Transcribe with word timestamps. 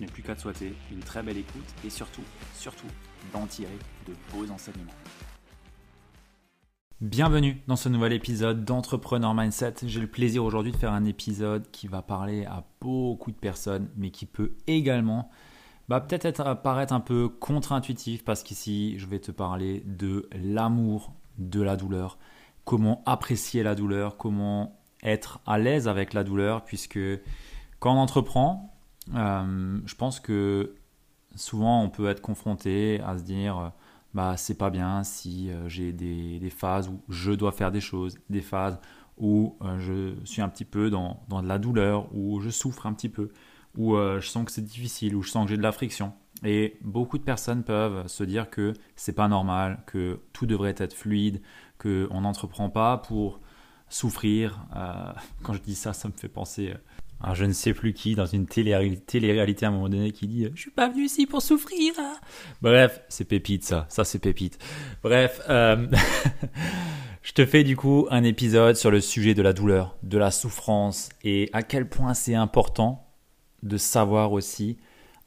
n'ai 0.00 0.06
plus 0.06 0.22
qu'à 0.22 0.34
te 0.34 0.40
souhaiter 0.40 0.74
une 0.90 1.00
très 1.00 1.22
belle 1.22 1.36
écoute 1.36 1.74
et 1.84 1.90
surtout, 1.90 2.22
surtout, 2.54 2.86
d'en 3.32 3.46
tirer 3.46 3.78
de 4.08 4.14
beaux 4.32 4.50
enseignements. 4.50 4.92
Bienvenue 7.00 7.62
dans 7.66 7.76
ce 7.76 7.88
nouvel 7.88 8.12
épisode 8.12 8.64
d'Entrepreneur 8.64 9.34
Mindset. 9.34 9.74
J'ai 9.86 10.00
le 10.00 10.06
plaisir 10.06 10.44
aujourd'hui 10.44 10.72
de 10.72 10.76
faire 10.76 10.92
un 10.92 11.04
épisode 11.04 11.70
qui 11.70 11.86
va 11.86 12.02
parler 12.02 12.44
à 12.44 12.64
beaucoup 12.80 13.30
de 13.30 13.36
personnes, 13.36 13.88
mais 13.96 14.10
qui 14.10 14.26
peut 14.26 14.52
également 14.66 15.30
bah, 15.88 16.00
peut-être 16.00 16.60
paraître 16.62 16.92
un 16.92 17.00
peu 17.00 17.28
contre-intuitif 17.28 18.24
parce 18.24 18.42
qu'ici 18.42 18.98
je 18.98 19.06
vais 19.06 19.18
te 19.18 19.32
parler 19.32 19.82
de 19.86 20.28
l'amour 20.32 21.12
de 21.38 21.62
la 21.62 21.76
douleur, 21.76 22.18
comment 22.64 23.02
apprécier 23.06 23.62
la 23.62 23.74
douleur, 23.74 24.16
comment 24.16 24.78
être 25.02 25.40
à 25.46 25.58
l'aise 25.58 25.88
avec 25.88 26.12
la 26.12 26.22
douleur, 26.22 26.64
puisque 26.64 27.00
quand 27.78 27.94
on 27.94 27.98
entreprend, 27.98 28.69
je 29.12 29.94
pense 29.94 30.20
que 30.20 30.74
souvent 31.34 31.82
on 31.82 31.90
peut 31.90 32.08
être 32.08 32.20
confronté 32.20 33.00
à 33.00 33.18
se 33.18 33.22
dire 33.22 33.72
bah 34.14 34.36
c'est 34.36 34.56
pas 34.56 34.70
bien 34.70 35.04
si 35.04 35.50
euh, 35.50 35.68
j'ai 35.68 35.92
des, 35.92 36.50
phases 36.50 36.88
où 36.88 37.00
je 37.08 37.32
dois 37.32 37.52
faire 37.52 37.70
des 37.70 37.80
choses, 37.80 38.18
des 38.28 38.40
phases 38.40 38.78
où 39.18 39.56
euh, 39.62 39.78
je 39.78 40.14
suis 40.24 40.42
un 40.42 40.48
petit 40.48 40.64
peu 40.64 40.90
dans, 40.90 41.22
de 41.28 41.46
la 41.46 41.58
douleur, 41.58 42.08
où 42.14 42.40
je 42.40 42.50
souffre 42.50 42.86
un 42.86 42.92
petit 42.94 43.08
peu, 43.08 43.30
où 43.76 43.94
euh, 43.94 44.20
je 44.20 44.28
sens 44.28 44.44
que 44.44 44.50
c'est 44.50 44.64
difficile, 44.64 45.14
où 45.14 45.22
je 45.22 45.30
sens 45.30 45.44
que 45.44 45.50
j'ai 45.50 45.56
de 45.56 45.62
la 45.62 45.72
friction. 45.72 46.12
Et 46.42 46.78
beaucoup 46.80 47.18
de 47.18 47.22
personnes 47.22 47.62
peuvent 47.62 48.08
se 48.08 48.24
dire 48.24 48.48
que 48.48 48.72
c'est 48.96 49.12
pas 49.12 49.28
normal, 49.28 49.82
que 49.86 50.20
tout 50.32 50.46
devrait 50.46 50.74
être 50.78 50.94
fluide, 50.94 51.42
qu'on 51.78 52.22
n'entreprend 52.22 52.70
pas 52.70 52.96
pour 52.96 53.40
souffrir. 53.90 54.64
quand 55.42 55.52
je 55.52 55.60
dis 55.60 55.74
ça, 55.74 55.92
ça 55.92 56.08
me 56.08 56.14
fait 56.14 56.28
penser 56.28 56.72
je 57.34 57.44
ne 57.44 57.52
sais 57.52 57.74
plus 57.74 57.92
qui 57.92 58.14
dans 58.14 58.26
une 58.26 58.46
télé-réalité 58.46 59.66
à 59.66 59.68
un 59.68 59.72
moment 59.72 59.88
donné 59.88 60.10
qui 60.12 60.26
dit 60.26 60.48
je 60.54 60.60
suis 60.60 60.70
pas 60.70 60.88
venu 60.88 61.04
ici 61.04 61.26
pour 61.26 61.42
souffrir. 61.42 61.92
Bref 62.62 63.00
c'est 63.08 63.24
pépite 63.24 63.64
ça. 63.64 63.86
Ça 63.88 64.04
c'est 64.04 64.18
pépite. 64.18 64.58
Bref 65.02 65.40
euh, 65.48 65.86
je 67.22 67.32
te 67.32 67.44
fais 67.44 67.64
du 67.64 67.76
coup 67.76 68.06
un 68.10 68.24
épisode 68.24 68.76
sur 68.76 68.90
le 68.90 69.00
sujet 69.00 69.34
de 69.34 69.42
la 69.42 69.52
douleur 69.52 69.96
de 70.02 70.18
la 70.18 70.30
souffrance 70.30 71.10
et 71.22 71.50
à 71.52 71.62
quel 71.62 71.88
point 71.88 72.14
c'est 72.14 72.34
important 72.34 73.06
de 73.62 73.76
savoir 73.76 74.32
aussi 74.32 74.78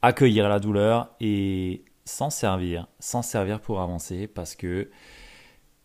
accueillir 0.02 0.48
la 0.48 0.58
douleur 0.58 1.14
et 1.20 1.84
s'en 2.04 2.30
servir 2.30 2.88
s'en 2.98 3.22
servir 3.22 3.60
pour 3.60 3.80
avancer 3.80 4.26
parce 4.26 4.56
que 4.56 4.90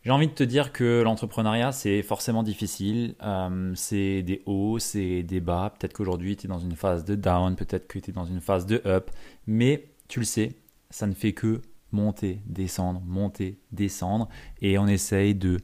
j'ai 0.03 0.11
envie 0.11 0.27
de 0.27 0.33
te 0.33 0.43
dire 0.43 0.71
que 0.71 1.01
l'entrepreneuriat, 1.01 1.73
c'est 1.73 2.01
forcément 2.03 2.41
difficile. 2.41 3.15
Euh, 3.21 3.73
c'est 3.75 4.23
des 4.23 4.41
hauts, 4.45 4.79
c'est 4.79 5.23
des 5.23 5.41
bas. 5.41 5.73
Peut-être 5.77 5.93
qu'aujourd'hui, 5.93 6.37
tu 6.37 6.45
es 6.45 6.49
dans 6.49 6.59
une 6.59 6.75
phase 6.75 7.03
de 7.03 7.15
down, 7.15 7.55
peut-être 7.55 7.87
que 7.87 7.99
tu 7.99 8.11
es 8.11 8.13
dans 8.13 8.25
une 8.25 8.39
phase 8.39 8.65
de 8.65 8.81
up. 8.85 9.11
Mais 9.45 9.91
tu 10.07 10.19
le 10.19 10.25
sais, 10.25 10.53
ça 10.89 11.05
ne 11.05 11.13
fait 11.13 11.33
que 11.33 11.61
monter, 11.91 12.41
descendre, 12.45 13.01
monter, 13.05 13.59
descendre. 13.73 14.29
Et 14.61 14.77
on 14.77 14.87
essaye 14.87 15.35
de, 15.35 15.59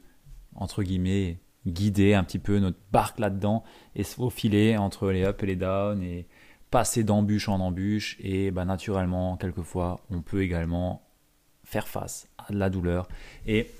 entre 0.54 0.82
guillemets, 0.82 1.38
guider 1.66 2.12
un 2.12 2.22
petit 2.22 2.38
peu 2.38 2.58
notre 2.58 2.78
barque 2.92 3.18
là-dedans 3.18 3.64
et 3.94 4.04
se 4.04 4.16
faufiler 4.16 4.76
entre 4.76 5.10
les 5.10 5.24
up 5.24 5.42
et 5.42 5.46
les 5.46 5.56
down 5.56 6.02
et 6.02 6.26
passer 6.70 7.04
d'embûche 7.04 7.48
en 7.48 7.58
embûche. 7.60 8.18
Et 8.20 8.50
bah, 8.50 8.66
naturellement, 8.66 9.38
quelquefois, 9.38 10.00
on 10.10 10.20
peut 10.20 10.42
également 10.42 11.08
faire 11.64 11.88
face 11.88 12.28
à 12.36 12.52
de 12.52 12.58
la 12.58 12.68
douleur. 12.68 13.08
Et 13.46 13.70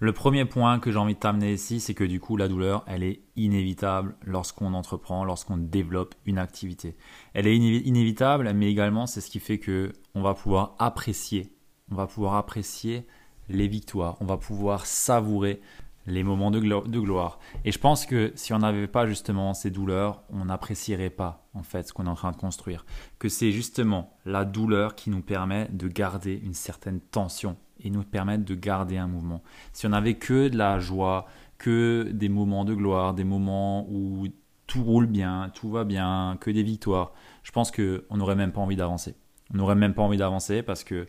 le 0.00 0.12
premier 0.12 0.44
point 0.44 0.78
que 0.78 0.92
j'ai 0.92 0.98
envie 0.98 1.14
de 1.14 1.18
t'amener 1.18 1.52
ici, 1.52 1.80
c'est 1.80 1.94
que 1.94 2.04
du 2.04 2.20
coup, 2.20 2.36
la 2.36 2.46
douleur, 2.46 2.84
elle 2.86 3.02
est 3.02 3.22
inévitable 3.34 4.14
lorsqu'on 4.24 4.74
entreprend, 4.74 5.24
lorsqu'on 5.24 5.56
développe 5.56 6.14
une 6.24 6.38
activité. 6.38 6.96
Elle 7.34 7.48
est 7.48 7.56
inévitable, 7.56 8.52
mais 8.54 8.70
également, 8.70 9.06
c'est 9.06 9.20
ce 9.20 9.28
qui 9.28 9.40
fait 9.40 9.58
que 9.58 9.92
on 10.14 10.22
va 10.22 10.34
pouvoir 10.34 10.76
apprécier, 10.78 11.52
on 11.90 11.96
va 11.96 12.06
pouvoir 12.06 12.34
apprécier 12.34 13.06
les 13.48 13.66
victoires, 13.66 14.16
on 14.20 14.26
va 14.26 14.36
pouvoir 14.36 14.86
savourer 14.86 15.60
les 16.06 16.22
moments 16.22 16.50
de, 16.50 16.60
gloire. 16.60 17.38
Et 17.64 17.72
je 17.72 17.78
pense 17.78 18.06
que 18.06 18.32
si 18.34 18.52
on 18.52 18.58
n'avait 18.58 18.86
pas 18.86 19.06
justement 19.06 19.52
ces 19.52 19.70
douleurs, 19.70 20.22
on 20.30 20.46
n'apprécierait 20.46 21.10
pas 21.10 21.48
en 21.54 21.62
fait 21.62 21.88
ce 21.88 21.92
qu'on 21.92 22.06
est 22.06 22.10
en 22.10 22.14
train 22.14 22.30
de 22.30 22.36
construire. 22.36 22.86
Que 23.18 23.28
c'est 23.28 23.52
justement 23.52 24.16
la 24.24 24.44
douleur 24.44 24.94
qui 24.94 25.10
nous 25.10 25.22
permet 25.22 25.68
de 25.70 25.88
garder 25.88 26.40
une 26.42 26.54
certaine 26.54 27.00
tension 27.00 27.56
et 27.80 27.90
nous 27.90 28.02
permettre 28.02 28.44
de 28.44 28.54
garder 28.54 28.96
un 28.96 29.06
mouvement. 29.06 29.42
Si 29.72 29.86
on 29.86 29.90
n'avait 29.90 30.14
que 30.14 30.48
de 30.48 30.56
la 30.56 30.78
joie, 30.78 31.26
que 31.58 32.10
des 32.12 32.28
moments 32.28 32.64
de 32.64 32.74
gloire, 32.74 33.14
des 33.14 33.24
moments 33.24 33.86
où 33.90 34.26
tout 34.66 34.82
roule 34.84 35.06
bien, 35.06 35.50
tout 35.54 35.70
va 35.70 35.84
bien, 35.84 36.36
que 36.40 36.50
des 36.50 36.62
victoires, 36.62 37.12
je 37.42 37.50
pense 37.50 37.70
qu'on 37.70 38.16
n'aurait 38.16 38.36
même 38.36 38.52
pas 38.52 38.60
envie 38.60 38.76
d'avancer. 38.76 39.16
On 39.52 39.56
n'aurait 39.56 39.74
même 39.74 39.94
pas 39.94 40.02
envie 40.02 40.18
d'avancer 40.18 40.62
parce 40.62 40.84
que 40.84 41.08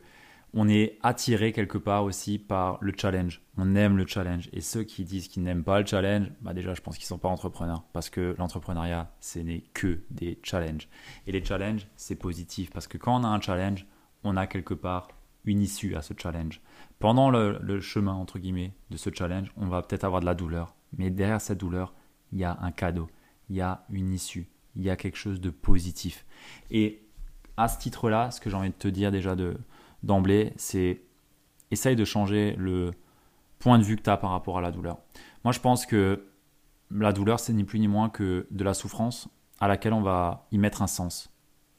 on 0.54 0.68
est 0.68 0.98
attiré 1.04 1.52
quelque 1.52 1.78
part 1.78 2.04
aussi 2.04 2.40
par 2.40 2.80
le 2.82 2.92
challenge. 2.98 3.42
On 3.58 3.76
aime 3.76 3.98
le 3.98 4.08
challenge. 4.08 4.50
Et 4.52 4.62
ceux 4.62 4.84
qui 4.84 5.04
disent 5.04 5.28
qu'ils 5.28 5.44
n'aiment 5.44 5.64
pas 5.64 5.80
le 5.80 5.86
challenge, 5.86 6.32
bah 6.42 6.54
déjà, 6.54 6.74
je 6.74 6.82
pense 6.82 6.98
qu'ils 6.98 7.06
ne 7.06 7.10
sont 7.10 7.18
pas 7.20 7.30
entrepreneurs. 7.30 7.84
Parce 7.94 8.10
que 8.10 8.36
l'entrepreneuriat, 8.40 9.14
ce 9.20 9.40
n'est 9.40 9.64
que 9.74 10.02
des 10.10 10.40
challenges. 10.42 10.90
Et 11.28 11.32
les 11.32 11.46
challenges, 11.46 11.86
c'est 11.96 12.16
positif. 12.16 12.72
Parce 12.72 12.88
que 12.88 12.98
quand 12.98 13.20
on 13.20 13.24
a 13.24 13.28
un 13.28 13.40
challenge, 13.40 13.86
on 14.24 14.38
a 14.38 14.48
quelque 14.48 14.74
part 14.74 15.10
une 15.46 15.62
issue 15.62 15.96
à 15.96 16.02
ce 16.02 16.14
challenge. 16.18 16.62
Pendant 17.00 17.30
le, 17.30 17.80
chemin, 17.80 18.14
entre 18.14 18.40
guillemets, 18.40 18.74
de 18.90 18.98
ce 18.98 19.10
challenge, 19.14 19.52
on 19.58 19.68
va 19.68 19.82
peut-être 19.82 20.04
avoir 20.04 20.22
de 20.22 20.26
la 20.26 20.36
douleur. 20.36 20.76
Mais 20.98 21.10
derrière 21.10 21.42
cette 21.42 21.60
douleur, 21.60 21.94
il 22.32 22.40
y 22.40 22.44
a 22.44 22.58
un 22.62 22.72
cadeau, 22.72 23.08
il 23.50 23.56
y 23.56 23.62
a 23.62 23.86
une 23.90 24.12
issue, 24.12 24.50
il 24.76 24.84
y 24.84 24.90
a 24.90 24.96
quelque 24.96 25.18
chose 25.18 25.40
de 25.40 25.50
positif. 25.50 26.26
Et 26.72 27.04
à 27.58 27.68
ce 27.68 27.80
titre-là, 27.80 28.32
ce 28.32 28.42
que 28.42 28.50
j'ai 28.50 28.56
envie 28.56 28.70
de 28.70 28.76
te 28.76 28.88
dire 28.88 29.12
déjà 29.12 29.36
d'emblée, 30.04 30.54
c'est 30.58 31.04
essaye 31.72 31.96
de 31.96 32.06
changer 32.06 32.56
le 32.58 32.92
point 33.60 33.78
de 33.78 33.84
vue 33.84 33.96
que 33.96 34.02
tu 34.02 34.10
as 34.10 34.18
par 34.18 34.32
rapport 34.32 34.58
à 34.58 34.62
la 34.62 34.72
douleur. 34.72 34.98
Moi, 35.44 35.54
je 35.54 35.60
pense 35.60 35.86
que 35.86 36.26
la 36.92 37.14
douleur, 37.14 37.40
c'est 37.40 37.54
ni 37.54 37.64
plus 37.64 37.80
ni 37.80 37.88
moins 37.88 38.10
que 38.10 38.48
de 38.50 38.64
la 38.64 38.74
souffrance 38.74 39.30
à 39.60 39.68
laquelle 39.68 39.94
on 39.94 40.02
va 40.02 40.48
y 40.52 40.58
mettre 40.58 40.82
un 40.82 40.88
sens 40.88 41.30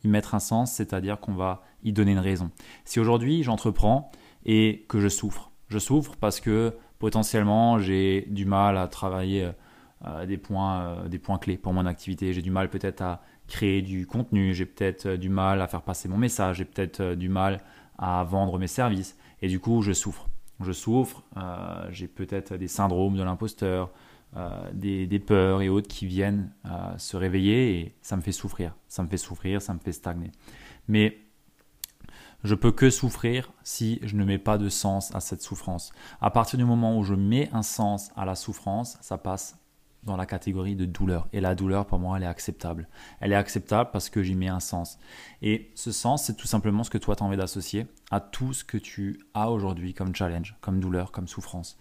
y 0.04 0.08
mettre 0.08 0.34
un 0.34 0.40
sens, 0.40 0.72
c'est-à-dire 0.72 1.20
qu'on 1.20 1.34
va 1.34 1.62
y 1.82 1.92
donner 1.92 2.12
une 2.12 2.18
raison. 2.18 2.50
Si 2.84 3.00
aujourd'hui 3.00 3.42
j'entreprends 3.42 4.10
et 4.44 4.84
que 4.88 5.00
je 5.00 5.08
souffre, 5.08 5.50
je 5.68 5.78
souffre 5.78 6.14
parce 6.20 6.40
que 6.40 6.74
potentiellement 6.98 7.78
j'ai 7.78 8.26
du 8.30 8.44
mal 8.44 8.76
à 8.76 8.88
travailler 8.88 9.50
euh, 10.06 10.24
des, 10.24 10.38
points, 10.38 10.82
euh, 10.82 11.08
des 11.08 11.18
points 11.18 11.36
clés 11.36 11.58
pour 11.58 11.74
mon 11.74 11.84
activité, 11.84 12.32
j'ai 12.32 12.40
du 12.40 12.50
mal 12.50 12.70
peut-être 12.70 13.02
à 13.02 13.20
créer 13.48 13.82
du 13.82 14.06
contenu, 14.06 14.54
j'ai 14.54 14.64
peut-être 14.64 15.04
euh, 15.04 15.16
du 15.18 15.28
mal 15.28 15.60
à 15.60 15.66
faire 15.66 15.82
passer 15.82 16.08
mon 16.08 16.16
message, 16.16 16.56
j'ai 16.56 16.64
peut-être 16.64 17.14
du 17.14 17.28
mal 17.28 17.60
à 17.98 18.24
vendre 18.24 18.58
mes 18.58 18.66
services 18.66 19.18
et 19.42 19.48
du 19.48 19.60
coup 19.60 19.82
je 19.82 19.92
souffre. 19.92 20.30
Je 20.62 20.72
souffre, 20.72 21.22
j'ai 21.90 22.06
peut-être 22.06 22.54
des 22.56 22.68
syndromes 22.68 23.16
de 23.16 23.22
l'imposteur, 23.22 23.90
des, 24.74 25.22
peurs 25.26 25.62
et 25.62 25.70
autres 25.70 25.88
qui 25.88 26.04
viennent 26.06 26.52
se 26.98 27.16
réveiller 27.16 27.78
et 27.78 27.94
ça 28.02 28.14
me 28.14 28.20
fait 28.20 28.32
souffrir. 28.32 28.74
Ça 28.86 29.02
me 29.02 29.08
fait 29.08 29.16
souffrir, 29.16 29.62
ça 29.62 29.72
me 29.72 29.78
fait 29.78 29.92
stagner. 29.92 30.30
Mais 30.86 31.16
Je 32.42 32.54
peux 32.54 32.72
que 32.72 32.88
souffrir 32.88 33.52
si 33.62 33.98
je 34.02 34.16
ne 34.16 34.24
mets 34.24 34.38
pas 34.38 34.56
de 34.56 34.70
sens 34.70 35.14
à 35.14 35.20
cette 35.20 35.42
souffrance. 35.42 35.92
À 36.22 36.30
partir 36.30 36.58
du 36.58 36.64
moment 36.64 36.98
où 36.98 37.04
je 37.04 37.14
mets 37.14 37.50
un 37.52 37.62
sens 37.62 38.10
à 38.16 38.24
la 38.24 38.34
souffrance, 38.34 38.96
ça 39.02 39.18
passe 39.18 39.58
dans 40.04 40.16
la 40.16 40.24
catégorie 40.24 40.74
de 40.74 40.86
douleur. 40.86 41.28
Et 41.34 41.40
la 41.42 41.54
douleur, 41.54 41.84
pour 41.84 41.98
moi, 41.98 42.16
elle 42.16 42.22
est 42.22 42.26
acceptable. 42.26 42.88
Elle 43.20 43.32
est 43.32 43.36
acceptable 43.36 43.90
parce 43.92 44.08
que 44.08 44.22
j'y 44.22 44.34
mets 44.34 44.48
un 44.48 44.60
sens. 44.60 44.98
Et 45.42 45.70
ce 45.74 45.92
sens, 45.92 46.24
c'est 46.24 46.36
tout 46.36 46.46
simplement 46.46 46.82
ce 46.82 46.88
que 46.88 46.96
toi, 46.96 47.14
tu 47.14 47.22
as 47.22 47.26
envie 47.26 47.36
d'associer 47.36 47.86
à 48.10 48.20
tout 48.20 48.54
ce 48.54 48.64
que 48.64 48.78
tu 48.78 49.20
as 49.34 49.50
aujourd'hui 49.50 49.92
comme 49.92 50.14
challenge, 50.14 50.56
comme 50.62 50.80
douleur, 50.80 51.12
comme 51.12 51.28
souffrance. 51.28 51.76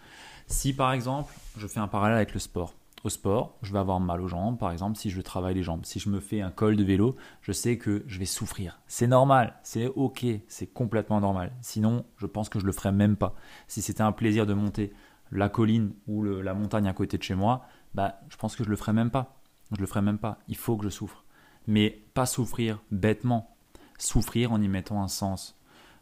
Si, 0.48 0.74
par 0.74 0.92
exemple, 0.92 1.34
je 1.58 1.68
fais 1.68 1.80
un 1.80 1.88
parallèle 1.88 2.18
avec 2.18 2.34
le 2.34 2.40
sport, 2.40 2.74
au 3.04 3.10
sport, 3.10 3.58
je 3.62 3.72
vais 3.72 3.80
avoir 3.80 4.00
mal 4.00 4.22
aux 4.22 4.28
jambes, 4.28 4.58
par 4.58 4.72
exemple, 4.72 4.98
si 4.98 5.10
je 5.10 5.22
travaille 5.22 5.56
les 5.56 5.64
jambes. 5.64 5.86
Si 5.86 6.00
je 6.00 6.10
me 6.10 6.20
fais 6.20 6.42
un 6.42 6.52
col 6.52 6.76
de 6.76 6.84
vélo, 6.84 7.16
je 7.42 7.52
sais 7.52 7.78
que 7.78 8.04
je 8.08 8.20
vais 8.20 8.26
souffrir. 8.26 8.80
C'est 8.88 9.08
normal, 9.08 9.56
c'est 9.64 9.88
ok, 9.88 10.26
c'est 10.48 10.68
complètement 10.68 11.22
normal. 11.22 11.54
Sinon, 11.62 12.06
je 12.18 12.26
pense 12.26 12.50
que 12.50 12.60
je 12.60 12.66
le 12.66 12.72
ferais 12.72 12.92
même 12.92 13.16
pas. 13.16 13.36
Si 13.68 13.82
c'était 13.82 14.02
un 14.02 14.12
plaisir 14.12 14.46
de 14.46 14.54
monter 14.54 14.94
la 15.32 15.50
colline 15.50 15.94
ou 16.08 16.24
la 16.24 16.54
montagne 16.54 16.88
à 16.88 16.94
côté 16.94 17.18
de 17.18 17.24
chez 17.24 17.36
moi, 17.36 17.66
bah, 17.94 18.20
je 18.30 18.38
pense 18.38 18.56
que 18.56 18.64
je 18.64 18.70
le 18.70 18.76
ferais 18.76 18.94
même 18.94 19.12
pas. 19.12 19.40
Je 19.72 19.80
le 19.80 19.88
ferais 19.88 20.02
même 20.02 20.18
pas. 20.18 20.40
Il 20.48 20.58
faut 20.58 20.76
que 20.76 20.84
je 20.84 20.90
souffre. 20.90 21.24
Mais 21.68 22.04
pas 22.14 22.26
souffrir 22.26 22.80
bêtement. 22.92 23.56
Souffrir 23.98 24.52
en 24.52 24.62
y 24.62 24.68
mettant 24.68 25.02
un 25.04 25.08
sens. 25.08 25.60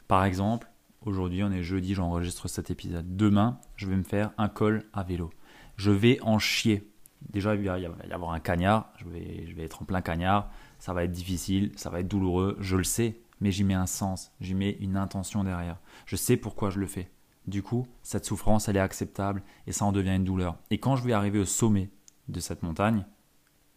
Par 0.07 0.23
exemple, 0.23 0.69
aujourd'hui, 1.05 1.43
on 1.43 1.51
est 1.51 1.63
jeudi, 1.63 1.93
j'enregistre 1.93 2.47
cet 2.47 2.71
épisode. 2.71 3.17
Demain, 3.17 3.59
je 3.75 3.87
vais 3.87 3.95
me 3.95 4.03
faire 4.03 4.31
un 4.37 4.47
col 4.47 4.85
à 4.93 5.03
vélo 5.03 5.31
je 5.77 5.91
vais 5.91 6.19
en 6.21 6.39
chier. 6.39 6.91
Déjà, 7.29 7.55
il 7.55 7.63
va 7.63 7.79
y 7.79 7.85
avoir 7.85 8.31
un 8.31 8.39
cagnard, 8.39 8.91
je 8.97 9.05
vais, 9.05 9.45
je 9.47 9.55
vais 9.55 9.63
être 9.63 9.81
en 9.81 9.85
plein 9.85 10.01
cagnard, 10.01 10.51
ça 10.79 10.93
va 10.93 11.03
être 11.03 11.11
difficile, 11.11 11.71
ça 11.75 11.89
va 11.89 12.01
être 12.01 12.07
douloureux, 12.07 12.57
je 12.59 12.75
le 12.75 12.83
sais, 12.83 13.19
mais 13.41 13.51
j'y 13.51 13.63
mets 13.63 13.73
un 13.73 13.87
sens, 13.87 14.31
j'y 14.39 14.53
mets 14.53 14.77
une 14.79 14.97
intention 14.97 15.43
derrière. 15.43 15.79
Je 16.05 16.15
sais 16.15 16.37
pourquoi 16.37 16.69
je 16.69 16.79
le 16.79 16.87
fais. 16.87 17.09
Du 17.45 17.63
coup, 17.63 17.87
cette 18.03 18.25
souffrance, 18.25 18.67
elle 18.67 18.77
est 18.77 18.81
acceptable 18.81 19.41
et 19.67 19.71
ça 19.71 19.85
en 19.85 19.91
devient 19.91 20.15
une 20.15 20.23
douleur. 20.23 20.57
Et 20.69 20.79
quand 20.79 20.95
je 20.95 21.03
vais 21.03 21.13
arriver 21.13 21.39
au 21.39 21.45
sommet 21.45 21.89
de 22.27 22.39
cette 22.39 22.61
montagne, 22.61 23.05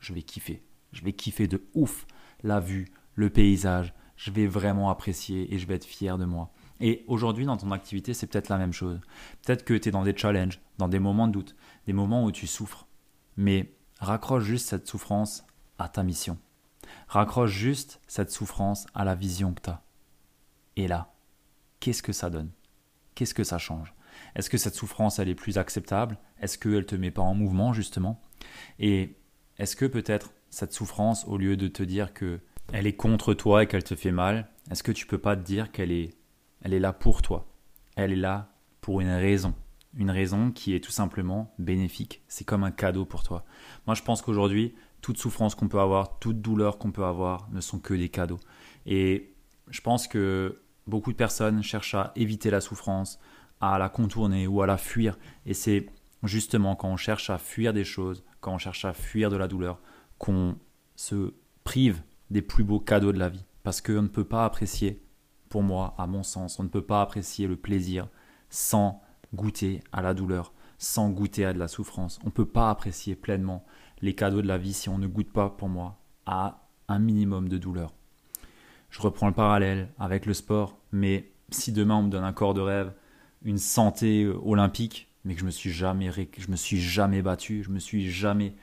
je 0.01 0.13
vais 0.13 0.23
kiffer. 0.23 0.63
Je 0.93 1.05
vais 1.05 1.13
kiffer 1.13 1.47
de 1.47 1.63
ouf 1.75 2.07
la 2.43 2.59
vue, 2.59 2.87
le 3.15 3.31
paysage. 3.31 3.95
Je 4.17 4.31
vais 4.31 4.47
vraiment 4.47 4.91
apprécier 4.91 5.55
et 5.55 5.59
je 5.59 5.67
vais 5.67 5.75
être 5.75 5.85
fier 5.85 6.19
de 6.19 6.25
moi. 6.25 6.53
Et 6.81 7.05
aujourd'hui, 7.07 7.45
dans 7.45 7.57
ton 7.57 7.73
activité, 7.73 8.15
c'est 8.15 8.27
peut-être 8.27 8.49
la 8.49 8.59
même 8.59 8.73
chose. 8.73 9.01
Peut-être 9.45 9.65
que 9.65 9.75
tu 9.75 9.89
es 9.89 9.93
dans 9.93 10.05
des 10.05 10.17
challenges, 10.17 10.61
dans 10.79 10.89
des 10.89 10.99
moments 10.99 11.29
de 11.29 11.33
doute, 11.33 11.55
des 11.87 11.93
moments 11.93 12.25
où 12.25 12.33
tu 12.33 12.47
souffres. 12.47 12.87
Mais 13.37 13.75
raccroche 14.01 14.45
juste 14.45 14.69
cette 14.69 14.89
souffrance 14.89 15.45
à 15.79 15.89
ta 15.89 16.03
mission. 16.03 16.39
Raccroche 17.09 17.53
juste 17.53 18.01
cette 18.07 18.31
souffrance 18.31 18.87
à 18.95 19.05
la 19.05 19.15
vision 19.15 19.53
que 19.53 19.61
tu 19.63 19.71
as. 19.71 19.83
Et 20.77 20.89
là, 20.89 21.13
qu'est-ce 21.81 22.03
que 22.03 22.13
ça 22.13 22.31
donne? 22.31 22.51
Qu'est-ce 23.15 23.35
que 23.35 23.45
ça 23.45 23.59
change? 23.59 23.95
Est-ce 24.35 24.49
que 24.51 24.59
cette 24.59 24.75
souffrance, 24.75 25.19
elle 25.19 25.29
est 25.29 25.35
plus 25.35 25.59
acceptable? 25.59 26.19
Est-ce 26.41 26.59
qu'elle 26.59 26.73
ne 26.73 26.81
te 26.81 26.97
met 26.97 27.11
pas 27.11 27.23
en 27.23 27.35
mouvement, 27.35 27.73
justement? 27.73 28.21
Et 28.79 29.17
est-ce 29.59 29.77
que 29.77 29.85
peut-être 29.85 30.33
cette 30.49 30.73
souffrance, 30.73 31.27
au 31.27 31.37
lieu 31.37 31.57
de 31.57 31.69
te 31.69 31.83
dire 31.83 32.15
que 32.15 32.41
elle 32.73 32.87
est 32.87 32.97
contre 32.97 33.35
toi 33.35 33.63
et 33.63 33.67
qu'elle 33.67 33.85
te 33.85 33.97
fait 33.97 34.13
mal, 34.13 34.49
est-ce 34.71 34.83
que 34.83 34.93
tu 34.93 35.07
peux 35.07 35.19
pas 35.19 35.37
te 35.37 35.43
dire 35.43 35.73
qu'elle 35.73 35.91
est 35.91 36.15
elle 36.63 36.75
est 36.75 36.81
là 36.81 36.93
pour 36.93 37.23
toi. 37.23 37.47
Elle 37.97 38.13
est 38.13 38.17
là 38.17 38.53
pour 38.81 39.01
une 39.01 39.11
raison. 39.11 39.55
Une 39.97 40.11
raison 40.11 40.53
qui 40.53 40.75
est 40.75 40.81
tout 40.81 40.93
simplement 40.93 41.53
bénéfique. 41.59 42.23
C'est 42.29 42.45
comme 42.45 42.65
un 42.65 42.71
cadeau 42.71 43.05
pour 43.05 43.23
toi. 43.23 43.45
Moi, 43.87 43.95
je 43.95 44.03
pense 44.03 44.23
qu'aujourd'hui, 44.23 44.75
toute 45.01 45.19
souffrance 45.19 45.55
qu'on 45.55 45.69
peut 45.69 45.81
avoir, 45.81 46.19
toute 46.19 46.41
douleur 46.41 46.79
qu'on 46.79 46.93
peut 46.93 47.05
avoir 47.05 47.49
ne 47.51 47.61
sont 47.61 47.79
que 47.79 47.95
des 47.95 48.09
cadeaux. 48.09 48.41
Et 48.87 49.35
je 49.69 49.81
pense 49.81 50.07
que 50.07 50.63
beaucoup 50.87 51.13
de 51.13 51.17
personnes 51.17 51.63
cherchent 51.63 51.95
à 51.95 52.13
éviter 52.17 52.51
la 52.51 52.61
souffrance, 52.61 53.19
à 53.61 53.79
la 53.79 53.89
contourner 53.89 54.47
ou 54.47 54.63
à 54.63 54.67
la 54.67 54.77
fuir. 54.77 55.19
Et 55.47 55.55
c'est 55.55 55.87
justement 56.23 56.77
quand 56.77 56.89
on 56.89 56.97
cherche 56.97 57.31
à 57.31 57.39
fuir 57.39 57.73
des 57.73 57.85
choses, 57.85 58.25
quand 58.41 58.55
on 58.55 58.59
cherche 58.59 58.85
à 58.85 58.93
fuir 58.93 59.31
de 59.31 59.37
la 59.37 59.49
douleur, 59.49 59.81
qu'on 60.19 60.57
se 60.97 61.35
prive 61.65 62.03
des 62.31 62.43
plus 62.43 62.65
beaux 62.65 62.81
cadeaux 62.81 63.13
de 63.13 63.19
la 63.19 63.29
vie. 63.29 63.45
Parce 63.63 63.81
qu'on 63.81 64.03
ne 64.03 64.09
peut 64.09 64.25
pas 64.25 64.45
apprécier 64.45 65.03
pour 65.51 65.63
moi, 65.63 65.95
à 65.99 66.07
mon 66.07 66.23
sens, 66.23 66.59
on 66.59 66.63
ne 66.63 66.69
peut 66.69 66.81
pas 66.81 67.03
apprécier 67.03 67.47
le 67.47 67.57
plaisir 67.57 68.09
sans 68.49 69.03
goûter 69.35 69.83
à 69.93 70.01
la 70.01 70.15
douleur, 70.15 70.55
sans 70.79 71.11
goûter 71.11 71.45
à 71.45 71.53
de 71.53 71.59
la 71.59 71.69
souffrance. 71.69 72.19
On 72.23 72.27
ne 72.27 72.31
peut 72.31 72.47
pas 72.47 72.71
apprécier 72.71 73.17
pleinement 73.17 73.67
les 74.01 74.15
cadeaux 74.15 74.41
de 74.41 74.47
la 74.47 74.59
vie 74.59 74.73
si 74.73 74.89
on 74.89 74.97
ne 74.97 75.09
goûte 75.09 75.33
pas, 75.33 75.51
pour 75.51 75.69
moi, 75.69 75.99
à 76.25 76.63
un 76.89 77.01
minimum 77.01 77.49
de 77.49 77.59
douleur. 77.59 77.93
Je 78.91 79.03
reprends 79.03 79.27
le 79.27 79.35
parallèle 79.35 79.89
avec 79.99 80.25
le 80.25 80.35
sport, 80.35 80.79
mais 80.93 81.31
si 81.51 81.73
demain 81.73 81.97
on 81.97 82.05
me 82.05 82.11
donne 82.11 82.25
un 82.25 82.33
corps 82.33 82.55
de 82.55 82.61
rêve, 82.61 82.93
une 83.43 83.59
santé 83.59 84.23
euh, 84.23 84.39
olympique, 84.45 85.09
mais 85.25 85.35
que 85.35 85.41
je 85.41 85.47
me 85.47 85.51
suis 85.51 85.71
jamais, 85.71 86.11
je 86.13 86.51
me 86.51 86.57
suis 86.57 86.81
jamais 86.81 87.23
battu, 87.23 87.63
je 87.65 87.71
me 87.71 87.81
suis 87.81 88.09
jamais, 88.09 88.55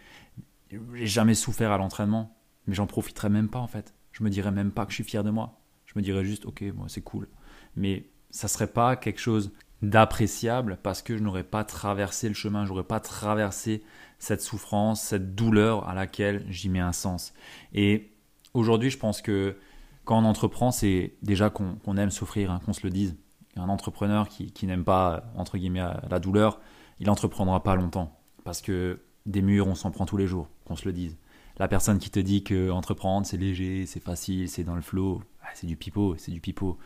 j'ai 0.69 1.05
jamais 1.05 1.35
souffert 1.35 1.71
à 1.71 1.77
l'entraînement, 1.77 2.35
mais 2.65 2.75
j'en 2.75 2.87
profiterai 2.87 3.29
même 3.29 3.49
pas 3.49 3.59
en 3.59 3.67
fait. 3.67 3.93
Je 4.13 4.23
me 4.23 4.29
dirais 4.29 4.51
même 4.51 4.71
pas 4.71 4.85
que 4.85 4.91
je 4.91 4.95
suis 4.95 5.03
fier 5.03 5.23
de 5.23 5.29
moi. 5.29 5.59
Me 5.97 6.03
dirais 6.03 6.23
juste, 6.23 6.45
ok, 6.45 6.63
moi 6.75 6.85
c'est 6.89 7.01
cool. 7.01 7.27
Mais 7.75 8.05
ça 8.29 8.47
serait 8.47 8.67
pas 8.67 8.95
quelque 8.95 9.19
chose 9.19 9.51
d'appréciable 9.81 10.77
parce 10.83 11.01
que 11.01 11.17
je 11.17 11.23
n'aurais 11.23 11.43
pas 11.43 11.63
traversé 11.63 12.27
le 12.27 12.35
chemin, 12.35 12.65
je 12.65 12.69
n'aurais 12.69 12.83
pas 12.83 12.99
traversé 12.99 13.83
cette 14.19 14.41
souffrance, 14.41 15.01
cette 15.01 15.33
douleur 15.33 15.89
à 15.89 15.95
laquelle 15.95 16.45
j'y 16.49 16.69
mets 16.69 16.79
un 16.79 16.93
sens. 16.93 17.33
Et 17.73 18.11
aujourd'hui, 18.53 18.91
je 18.91 18.99
pense 18.99 19.23
que 19.23 19.57
quand 20.05 20.19
on 20.19 20.25
entreprend, 20.25 20.69
c'est 20.69 21.15
déjà 21.23 21.49
qu'on 21.49 21.97
aime 21.97 22.11
souffrir, 22.11 22.51
hein, 22.51 22.61
qu'on 22.63 22.73
se 22.73 22.83
le 22.83 22.91
dise. 22.91 23.17
Un 23.55 23.69
entrepreneur 23.69 24.29
qui, 24.29 24.67
n'aime 24.67 24.83
pas, 24.83 25.23
entre 25.35 25.57
guillemets, 25.57 25.83
la 26.07 26.19
douleur, 26.19 26.59
il 26.99 27.09
entreprendra 27.09 27.63
pas 27.63 27.75
longtemps. 27.75 28.19
Parce 28.43 28.61
que 28.61 28.99
des 29.25 29.41
murs, 29.41 29.67
on 29.67 29.73
s'en 29.73 29.89
prend 29.89 30.05
tous 30.05 30.17
les 30.17 30.27
jours, 30.27 30.47
qu'on 30.65 30.75
se 30.75 30.85
le 30.85 30.93
dise. 30.93 31.17
La 31.57 31.67
personne 31.67 31.97
qui 31.97 32.11
te 32.11 32.19
dit 32.19 32.43
que 32.43 32.69
entreprendre, 32.69 33.25
c'est 33.25 33.37
léger, 33.37 33.87
c'est 33.87 33.99
facile, 33.99 34.47
c'est 34.47 34.63
dans 34.63 34.75
le 34.75 34.81
flow, 34.81 35.23
ah, 35.36 35.36
c'est 35.57 35.67
du 35.67 35.75
pipeau, 35.75 36.15
c'est 36.17 36.31
du 36.31 36.39
pipeau. 36.39 36.77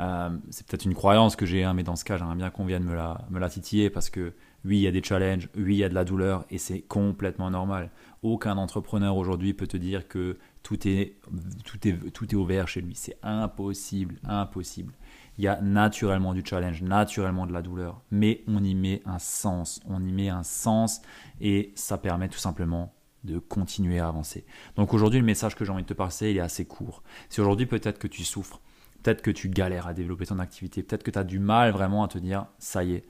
Euh, 0.00 0.36
c'est 0.50 0.66
peut-être 0.66 0.84
une 0.84 0.94
croyance 0.94 1.36
que 1.36 1.46
j'ai, 1.46 1.64
hein, 1.64 1.72
mais 1.74 1.82
dans 1.82 1.96
ce 1.96 2.04
cas, 2.04 2.18
j'aimerais 2.18 2.36
bien 2.36 2.50
qu'on 2.50 2.66
vienne 2.66 2.84
me 2.84 2.94
la, 2.94 3.24
me 3.30 3.38
la 3.38 3.48
titiller 3.48 3.88
parce 3.88 4.10
que 4.10 4.34
oui, 4.64 4.78
il 4.78 4.82
y 4.82 4.86
a 4.86 4.90
des 4.90 5.02
challenges, 5.02 5.48
oui, 5.56 5.76
il 5.76 5.78
y 5.78 5.84
a 5.84 5.88
de 5.88 5.94
la 5.94 6.04
douleur 6.04 6.44
et 6.50 6.58
c'est 6.58 6.80
complètement 6.80 7.50
normal. 7.50 7.90
Aucun 8.22 8.58
entrepreneur 8.58 9.16
aujourd'hui 9.16 9.54
peut 9.54 9.66
te 9.66 9.76
dire 9.76 10.08
que 10.08 10.38
tout 10.62 10.86
est, 10.86 11.16
tout 11.64 11.88
est, 11.88 12.10
tout 12.12 12.26
est 12.30 12.34
ouvert 12.34 12.68
chez 12.68 12.80
lui. 12.80 12.94
C'est 12.94 13.16
impossible, 13.22 14.16
impossible. 14.24 14.92
Il 15.38 15.44
y 15.44 15.48
a 15.48 15.60
naturellement 15.60 16.34
du 16.34 16.42
challenge, 16.44 16.82
naturellement 16.82 17.46
de 17.46 17.52
la 17.52 17.62
douleur, 17.62 18.02
mais 18.10 18.42
on 18.48 18.64
y 18.64 18.74
met 18.74 19.02
un 19.04 19.18
sens, 19.18 19.80
on 19.86 20.02
y 20.02 20.12
met 20.12 20.28
un 20.28 20.42
sens 20.42 21.00
et 21.40 21.72
ça 21.74 21.98
permet 21.98 22.28
tout 22.28 22.38
simplement 22.38 22.92
de 23.26 23.38
continuer 23.38 23.98
à 23.98 24.08
avancer. 24.08 24.46
Donc 24.76 24.94
aujourd'hui, 24.94 25.20
le 25.20 25.26
message 25.26 25.54
que 25.54 25.64
j'ai 25.64 25.72
envie 25.72 25.82
de 25.82 25.88
te 25.88 25.94
passer, 25.94 26.30
il 26.30 26.38
est 26.38 26.40
assez 26.40 26.64
court. 26.64 27.02
Si 27.28 27.40
aujourd'hui 27.40 27.66
peut-être 27.66 27.98
que 27.98 28.06
tu 28.06 28.24
souffres, 28.24 28.60
peut-être 29.02 29.22
que 29.22 29.30
tu 29.30 29.48
galères 29.48 29.86
à 29.86 29.94
développer 29.94 30.26
ton 30.26 30.38
activité, 30.38 30.82
peut-être 30.82 31.02
que 31.02 31.10
tu 31.10 31.18
as 31.18 31.24
du 31.24 31.38
mal 31.38 31.72
vraiment 31.72 32.02
à 32.02 32.08
te 32.08 32.18
dire, 32.18 32.46
ça 32.58 32.84
y 32.84 32.94
est, 32.94 33.04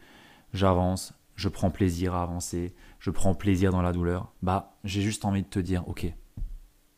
j'avance, 0.53 1.15
je 1.37 1.49
prends 1.49 1.71
plaisir 1.71 2.15
à 2.15 2.23
avancer, 2.23 2.75
je 2.99 3.11
prends 3.11 3.35
plaisir 3.35 3.71
dans 3.71 3.83
la 3.83 3.93
douleur, 3.93 4.33
bah 4.43 4.77
j'ai 4.85 5.03
juste 5.03 5.25
envie 5.25 5.43
de 5.43 5.49
te 5.49 5.59
dire, 5.59 5.87
ok, 5.89 6.07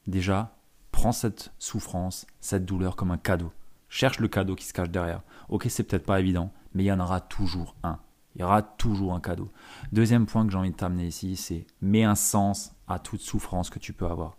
déjà, 0.07 0.57
prends 0.93 1.13
cette 1.13 1.53
souffrance, 1.59 2.27
cette 2.41 2.65
douleur 2.65 2.97
comme 2.97 3.11
un 3.11 3.19
cadeau. 3.19 3.53
Cherche 3.89 4.21
le 4.21 4.29
cadeau 4.29 4.55
qui 4.55 4.65
se 4.65 4.73
cache 4.73 4.91
derrière. 4.91 5.23
Ok, 5.49 5.67
c'est 5.69 5.83
peut-être 5.83 6.05
pas 6.05 6.21
évident, 6.21 6.53
mais 6.75 6.85
il 6.85 6.87
y 6.87 6.93
en 6.93 7.01
aura 7.01 7.21
toujours 7.21 7.75
un. 7.83 7.99
Il 8.39 8.43
y 8.43 8.45
aura 8.45 8.63
toujours 8.63 9.15
un 9.15 9.21
cadeau. 9.21 9.51
Deuxième 9.91 10.27
point 10.27 10.47
que 10.47 10.53
j'ai 10.53 10.59
envie 10.59 10.71
de 10.71 10.77
t'amener 10.77 11.09
ici, 11.09 11.35
c'est 11.35 11.67
mets 11.83 12.05
un 12.05 12.15
sens 12.15 12.73
à 12.87 13.01
toute 13.01 13.21
souffrance 13.21 13.69
que 13.69 13.81
tu 13.81 13.93
peux 13.93 14.07
avoir. 14.07 14.37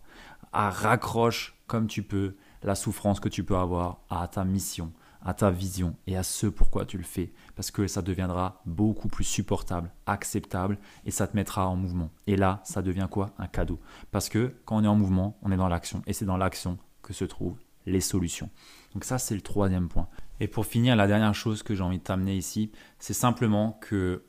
À 0.54 0.70
raccroche 0.70 1.54
comme 1.66 1.86
tu 1.86 2.02
peux 2.02 2.34
la 2.62 2.74
souffrance 2.74 3.20
que 3.20 3.28
tu 3.28 3.44
peux 3.44 3.56
avoir 3.56 4.00
à 4.08 4.26
ta 4.26 4.42
mission, 4.44 4.90
à 5.22 5.34
ta 5.34 5.50
vision 5.50 5.96
et 6.06 6.16
à 6.16 6.22
ce 6.22 6.46
pourquoi 6.46 6.86
tu 6.86 6.96
le 6.96 7.04
fais. 7.04 7.34
Parce 7.54 7.70
que 7.70 7.86
ça 7.86 8.00
deviendra 8.00 8.62
beaucoup 8.64 9.08
plus 9.08 9.24
supportable, 9.24 9.90
acceptable 10.06 10.78
et 11.04 11.10
ça 11.10 11.26
te 11.26 11.36
mettra 11.36 11.68
en 11.68 11.76
mouvement. 11.76 12.08
Et 12.26 12.36
là, 12.36 12.60
ça 12.64 12.80
devient 12.80 13.08
quoi? 13.10 13.34
Un 13.38 13.48
cadeau. 13.48 13.78
Parce 14.12 14.30
que 14.30 14.54
quand 14.64 14.78
on 14.78 14.84
est 14.84 14.88
en 14.88 14.96
mouvement, 14.96 15.36
on 15.42 15.52
est 15.52 15.58
dans 15.58 15.68
l'action. 15.68 16.02
Et 16.06 16.14
c'est 16.14 16.24
dans 16.24 16.38
l'action 16.38 16.78
que 17.02 17.12
se 17.12 17.26
trouvent 17.26 17.58
les 17.86 18.00
solutions. 18.00 18.50
Donc 18.94 19.04
ça, 19.04 19.18
c'est 19.18 19.34
le 19.34 19.40
troisième 19.40 19.88
point. 19.88 20.08
Et 20.40 20.48
pour 20.48 20.66
finir, 20.66 20.96
la 20.96 21.06
dernière 21.06 21.34
chose 21.34 21.62
que 21.62 21.74
j'ai 21.74 21.82
envie 21.82 21.98
de 21.98 22.02
t'amener 22.02 22.36
ici, 22.36 22.72
c'est 22.98 23.14
simplement 23.14 23.78
que 23.80 24.24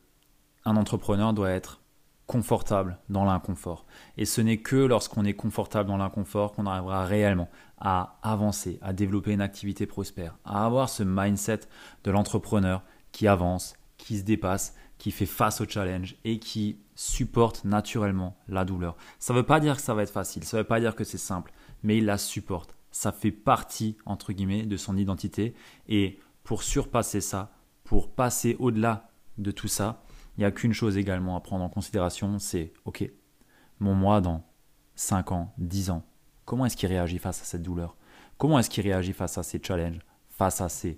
un 0.65 0.75
entrepreneur 0.75 1.33
doit 1.33 1.49
être 1.49 1.81
confortable 2.27 2.97
dans 3.09 3.25
l'inconfort. 3.25 3.85
Et 4.17 4.25
ce 4.25 4.39
n'est 4.39 4.61
que 4.61 4.75
lorsqu'on 4.75 5.25
est 5.25 5.33
confortable 5.33 5.89
dans 5.89 5.97
l'inconfort 5.97 6.53
qu'on 6.53 6.65
arrivera 6.65 7.05
réellement 7.05 7.49
à 7.77 8.19
avancer, 8.21 8.79
à 8.81 8.93
développer 8.93 9.33
une 9.33 9.41
activité 9.41 9.85
prospère, 9.85 10.37
à 10.45 10.65
avoir 10.65 10.87
ce 10.87 11.03
mindset 11.03 11.61
de 12.03 12.11
l'entrepreneur 12.11 12.83
qui 13.11 13.27
avance, 13.27 13.73
qui 13.97 14.17
se 14.17 14.23
dépasse, 14.23 14.75
qui 14.97 15.11
fait 15.11 15.25
face 15.25 15.61
au 15.61 15.67
challenge 15.67 16.15
et 16.23 16.39
qui 16.39 16.79
supporte 16.95 17.65
naturellement 17.65 18.37
la 18.47 18.63
douleur. 18.63 18.95
Ça 19.19 19.33
ne 19.33 19.39
veut 19.39 19.45
pas 19.45 19.59
dire 19.59 19.75
que 19.75 19.81
ça 19.81 19.93
va 19.93 20.03
être 20.03 20.13
facile, 20.13 20.43
ça 20.43 20.57
ne 20.57 20.61
veut 20.61 20.67
pas 20.67 20.79
dire 20.79 20.95
que 20.95 21.03
c'est 21.03 21.17
simple, 21.17 21.51
mais 21.83 21.97
il 21.97 22.05
la 22.05 22.17
supporte 22.17 22.75
Ça 22.91 23.11
fait 23.11 23.31
partie, 23.31 23.97
entre 24.05 24.33
guillemets, 24.33 24.65
de 24.65 24.77
son 24.77 24.97
identité. 24.97 25.53
Et 25.87 26.19
pour 26.43 26.63
surpasser 26.63 27.21
ça, 27.21 27.53
pour 27.83 28.11
passer 28.11 28.55
au-delà 28.59 29.09
de 29.37 29.51
tout 29.51 29.67
ça, 29.67 30.03
il 30.37 30.41
n'y 30.41 30.45
a 30.45 30.51
qu'une 30.51 30.73
chose 30.73 30.97
également 30.97 31.35
à 31.35 31.41
prendre 31.41 31.63
en 31.63 31.69
considération, 31.69 32.39
c'est, 32.39 32.73
ok, 32.85 33.09
mon 33.79 33.95
moi 33.95 34.21
dans 34.21 34.45
5 34.95 35.31
ans, 35.31 35.53
10 35.57 35.89
ans, 35.89 36.05
comment 36.45 36.65
est-ce 36.65 36.77
qu'il 36.77 36.89
réagit 36.89 37.17
face 37.17 37.41
à 37.41 37.45
cette 37.45 37.63
douleur? 37.63 37.97
Comment 38.37 38.59
est-ce 38.59 38.69
qu'il 38.69 38.83
réagit 38.83 39.13
face 39.13 39.37
à 39.37 39.43
ces 39.43 39.61
challenges, 39.61 39.99
face 40.29 40.61
à 40.61 40.69
ces 40.69 40.97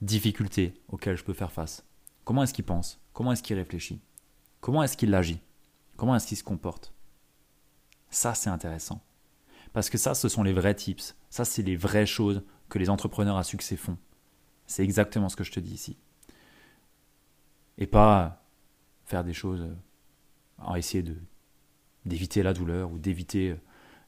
difficultés 0.00 0.74
auxquelles 0.88 1.16
je 1.16 1.24
peux 1.24 1.32
faire 1.32 1.52
face? 1.52 1.84
Comment 2.24 2.42
est-ce 2.42 2.54
qu'il 2.54 2.64
pense? 2.64 3.00
Comment 3.12 3.32
est-ce 3.32 3.42
qu'il 3.42 3.56
réfléchit? 3.56 4.00
Comment 4.60 4.82
est-ce 4.82 4.96
qu'il 4.96 5.14
agit? 5.14 5.40
Comment 5.96 6.16
est-ce 6.16 6.26
qu'il 6.26 6.36
se 6.36 6.44
comporte? 6.44 6.92
Ça, 8.10 8.34
c'est 8.34 8.50
intéressant. 8.50 9.02
Parce 9.74 9.90
que 9.90 9.98
ça, 9.98 10.14
ce 10.14 10.30
sont 10.30 10.42
les 10.42 10.54
vrais 10.54 10.74
tips. 10.74 11.14
Ça, 11.28 11.44
c'est 11.44 11.62
les 11.62 11.76
vraies 11.76 12.06
choses 12.06 12.42
que 12.70 12.78
les 12.78 12.88
entrepreneurs 12.88 13.36
à 13.36 13.44
succès 13.44 13.76
font. 13.76 13.98
C'est 14.66 14.84
exactement 14.84 15.28
ce 15.28 15.36
que 15.36 15.44
je 15.44 15.52
te 15.52 15.60
dis 15.60 15.74
ici. 15.74 15.98
Et 17.76 17.86
pas 17.86 18.46
faire 19.04 19.24
des 19.24 19.34
choses 19.34 19.68
en 20.58 20.76
essayer 20.76 21.02
de 21.02 21.16
d'éviter 22.06 22.42
la 22.42 22.52
douleur 22.52 22.92
ou 22.92 22.98
d'éviter 22.98 23.56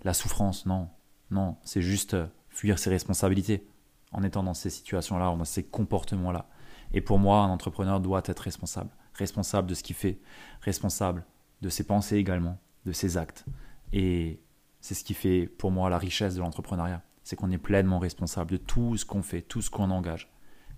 la 0.02 0.14
souffrance. 0.14 0.66
Non, 0.66 0.90
non, 1.30 1.56
c'est 1.64 1.82
juste 1.82 2.16
fuir 2.50 2.78
ses 2.78 2.90
responsabilités 2.90 3.66
en 4.12 4.22
étant 4.22 4.42
dans 4.42 4.54
ces 4.54 4.70
situations-là, 4.70 5.34
dans 5.34 5.44
ces 5.44 5.64
comportements-là. 5.64 6.48
Et 6.92 7.00
pour 7.00 7.18
moi, 7.18 7.40
un 7.40 7.48
entrepreneur 7.48 8.00
doit 8.00 8.22
être 8.26 8.40
responsable. 8.40 8.90
Responsable 9.14 9.66
de 9.66 9.74
ce 9.74 9.82
qu'il 9.82 9.96
fait, 9.96 10.20
responsable 10.60 11.24
de 11.62 11.70
ses 11.70 11.84
pensées 11.84 12.16
également, 12.16 12.58
de 12.84 12.92
ses 12.92 13.16
actes. 13.16 13.46
Et 13.92 14.40
c'est 14.80 14.94
ce 14.94 15.04
qui 15.04 15.14
fait 15.14 15.46
pour 15.46 15.70
moi 15.70 15.90
la 15.90 15.98
richesse 15.98 16.34
de 16.34 16.40
l'entrepreneuriat. 16.40 17.02
C'est 17.22 17.36
qu'on 17.36 17.50
est 17.50 17.58
pleinement 17.58 17.98
responsable 17.98 18.52
de 18.52 18.56
tout 18.56 18.96
ce 18.96 19.04
qu'on 19.04 19.22
fait, 19.22 19.42
tout 19.42 19.62
ce 19.62 19.70
qu'on 19.70 19.90
engage. 19.90 20.32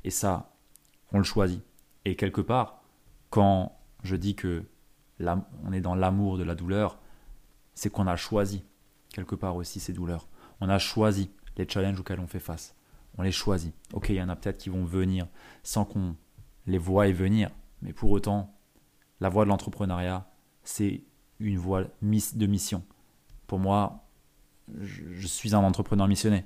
Et 0.05 0.11
ça, 0.11 0.55
on 1.13 1.19
le 1.19 1.25
choisit. 1.25 1.63
Et 2.05 2.17
quelque 2.17 2.41
part, 2.41 2.83
quand 3.31 3.79
je 4.03 4.17
dis 4.17 4.35
que 4.35 4.65
on 5.21 5.73
est 5.73 5.81
dans 5.81 5.97
l'amour 5.97 6.39
de 6.39 6.45
la 6.45 6.55
douleur, 6.55 6.99
c'est 7.75 7.91
qu'on 7.91 8.07
a 8.07 8.17
choisi 8.17 8.65
quelque 9.13 9.35
part 9.35 9.57
aussi 9.57 9.81
ces 9.81 9.93
douleurs. 9.93 10.29
On 10.61 10.69
a 10.69 10.79
choisi 10.79 11.31
les 11.57 11.69
challenges 11.69 11.99
auxquels 11.99 12.21
on 12.21 12.29
fait 12.29 12.39
face 12.39 12.77
on 13.19 13.23
les 13.23 13.33
choisit. 13.33 13.75
Ok, 13.93 14.09
il 14.11 14.15
y 14.15 14.23
en 14.23 14.29
a 14.29 14.37
peut-être 14.37 14.59
qui 14.59 14.71
vont 14.71 14.85
venir 14.85 15.27
sans 15.63 15.85
qu'on 15.85 16.17
les 16.67 16.79
voie 16.79 17.11
venir, 17.11 17.51
mais 17.83 17.93
pour 17.93 18.11
autant, 18.11 18.55
la 19.21 19.29
voie 19.29 19.45
de 19.45 19.49
l'entrepreneuriat, 19.49 20.31
c'est 20.63 21.03
une 21.41 21.59
voie 21.59 21.83
de 21.83 22.47
mission. 22.47 22.85
Pour 23.49 23.59
moi, 23.59 24.05
je 24.79 25.27
suis 25.27 25.57
un 25.57 25.65
entrepreneur 25.65 26.07
missionné. 26.07 26.45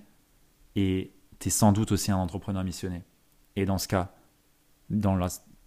Et 0.76 1.12
tu 1.38 1.48
es 1.48 1.50
sans 1.50 1.72
doute 1.72 1.92
aussi 1.92 2.10
un 2.10 2.16
entrepreneur 2.16 2.64
missionné. 2.64 3.04
Et 3.56 3.66
dans 3.66 3.76
ce 3.76 3.88
cas, 3.88 4.14
dans, 4.88 5.18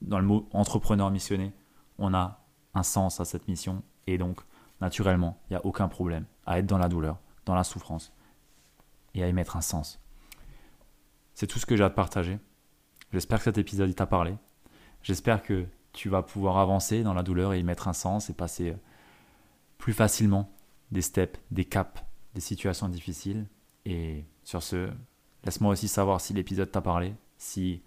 dans 0.01 0.19
le 0.19 0.25
mot 0.25 0.49
entrepreneur 0.53 1.11
missionné, 1.11 1.53
on 1.99 2.13
a 2.13 2.43
un 2.73 2.83
sens 2.83 3.19
à 3.19 3.25
cette 3.25 3.47
mission. 3.47 3.83
Et 4.07 4.17
donc, 4.17 4.39
naturellement, 4.79 5.37
il 5.49 5.53
n'y 5.53 5.57
a 5.57 5.65
aucun 5.65 5.89
problème 5.89 6.25
à 6.45 6.57
être 6.59 6.65
dans 6.65 6.77
la 6.77 6.87
douleur, 6.87 7.19
dans 7.45 7.53
la 7.53 7.65
souffrance, 7.65 8.13
et 9.13 9.21
à 9.21 9.27
y 9.27 9.33
mettre 9.33 9.57
un 9.57 9.61
sens. 9.61 9.99
C'est 11.33 11.47
tout 11.47 11.59
ce 11.59 11.65
que 11.65 11.75
j'ai 11.75 11.83
à 11.83 11.89
te 11.89 11.95
partager. 11.95 12.39
J'espère 13.11 13.39
que 13.39 13.43
cet 13.43 13.57
épisode 13.57 13.93
t'a 13.93 14.05
parlé. 14.05 14.35
J'espère 15.03 15.43
que 15.43 15.67
tu 15.91 16.07
vas 16.07 16.23
pouvoir 16.23 16.57
avancer 16.57 17.03
dans 17.03 17.13
la 17.13 17.23
douleur 17.23 17.53
et 17.53 17.59
y 17.59 17.63
mettre 17.63 17.89
un 17.89 17.93
sens 17.93 18.29
et 18.29 18.33
passer 18.33 18.71
euh, 18.71 18.75
plus 19.77 19.93
facilement 19.93 20.54
des 20.91 21.01
steps, 21.01 21.39
des 21.51 21.65
caps, 21.65 22.03
des 22.33 22.41
situations 22.41 22.89
difficiles. 22.89 23.47
Et 23.85 24.25
sur 24.43 24.63
ce, 24.63 24.89
laisse-moi 25.43 25.71
aussi 25.71 25.87
savoir 25.87 26.21
si 26.21 26.33
l'épisode 26.33 26.71
t'a 26.71 26.81
parlé, 26.81 27.13
si 27.37 27.81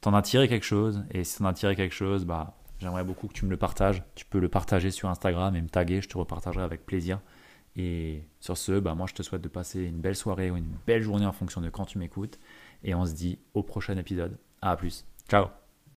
t'en 0.00 0.14
as 0.14 0.22
tiré 0.22 0.48
quelque 0.48 0.64
chose. 0.64 1.04
Et 1.10 1.24
si 1.24 1.38
t'en 1.38 1.46
as 1.46 1.54
tiré 1.54 1.76
quelque 1.76 1.94
chose, 1.94 2.24
bah, 2.24 2.56
j'aimerais 2.78 3.04
beaucoup 3.04 3.28
que 3.28 3.34
tu 3.34 3.44
me 3.44 3.50
le 3.50 3.56
partages. 3.56 4.02
Tu 4.14 4.24
peux 4.24 4.38
le 4.38 4.48
partager 4.48 4.90
sur 4.90 5.08
Instagram 5.08 5.54
et 5.56 5.62
me 5.62 5.68
taguer, 5.68 6.00
je 6.00 6.08
te 6.08 6.18
repartagerai 6.18 6.64
avec 6.64 6.86
plaisir. 6.86 7.20
Et 7.76 8.22
sur 8.40 8.56
ce, 8.56 8.78
bah, 8.80 8.94
moi 8.94 9.06
je 9.06 9.14
te 9.14 9.22
souhaite 9.22 9.42
de 9.42 9.48
passer 9.48 9.82
une 9.82 10.00
belle 10.00 10.16
soirée 10.16 10.50
ou 10.50 10.56
une 10.56 10.74
belle 10.86 11.02
journée 11.02 11.26
en 11.26 11.32
fonction 11.32 11.60
de 11.60 11.68
quand 11.68 11.84
tu 11.84 11.98
m'écoutes 11.98 12.38
et 12.82 12.94
on 12.94 13.04
se 13.04 13.12
dit 13.12 13.38
au 13.54 13.62
prochain 13.62 13.96
épisode. 13.98 14.38
À 14.62 14.76
plus. 14.76 15.04
Ciao 15.28 15.65